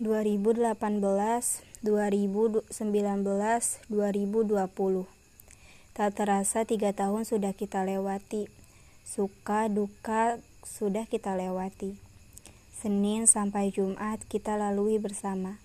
[0.00, 0.80] 2018,
[1.84, 5.04] 2019, 2020.
[5.92, 8.48] Tak terasa tiga tahun sudah kita lewati.
[9.04, 12.00] Suka, duka sudah kita lewati.
[12.72, 15.60] Senin sampai Jumat kita lalui bersama.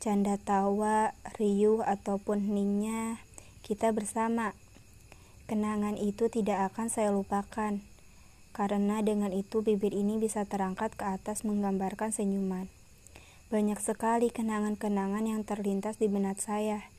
[0.00, 3.20] Canda tawa, riuh ataupun heningnya,
[3.60, 4.56] kita bersama.
[5.52, 7.76] Kenangan itu tidak akan saya lupakan.
[8.56, 12.72] Karena dengan itu bibir ini bisa terangkat ke atas menggambarkan senyuman.
[13.46, 16.90] Banyak sekali kenangan-kenangan yang terlintas di benak saya,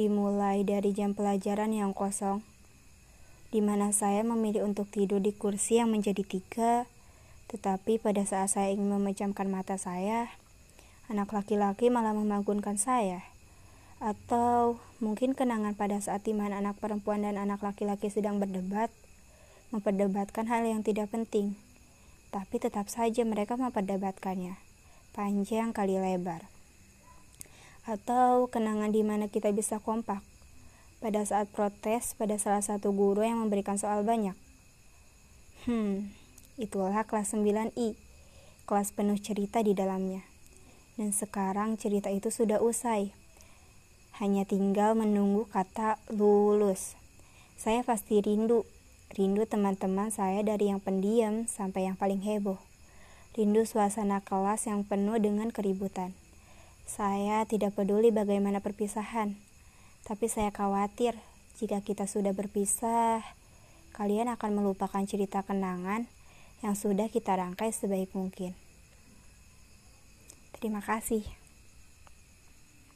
[0.00, 2.40] dimulai dari jam pelajaran yang kosong,
[3.52, 6.88] di mana saya memilih untuk tidur di kursi yang menjadi tiga,
[7.52, 10.32] tetapi pada saat saya ingin memejamkan mata saya,
[11.12, 13.20] anak laki-laki malah membangunkan saya.
[14.00, 18.88] Atau mungkin kenangan pada saat di mana anak perempuan dan anak laki-laki sedang berdebat,
[19.68, 21.60] memperdebatkan hal yang tidak penting,
[22.32, 24.64] tapi tetap saja mereka memperdebatkannya
[25.14, 26.42] panjang kali lebar.
[27.86, 30.20] Atau kenangan di mana kita bisa kompak
[30.98, 34.34] pada saat protes pada salah satu guru yang memberikan soal banyak.
[35.64, 36.10] Hmm,
[36.58, 37.94] itulah kelas 9I,
[38.66, 40.26] kelas penuh cerita di dalamnya.
[40.98, 43.14] Dan sekarang cerita itu sudah usai.
[44.18, 46.98] Hanya tinggal menunggu kata lulus.
[47.54, 48.66] Saya pasti rindu,
[49.14, 52.58] rindu teman-teman saya dari yang pendiam sampai yang paling heboh.
[53.34, 56.14] Rindu suasana kelas yang penuh dengan keributan.
[56.86, 59.34] Saya tidak peduli bagaimana perpisahan,
[60.06, 61.18] tapi saya khawatir
[61.58, 63.26] jika kita sudah berpisah,
[63.90, 66.06] kalian akan melupakan cerita kenangan
[66.62, 68.54] yang sudah kita rangkai sebaik mungkin.
[70.54, 71.43] Terima kasih.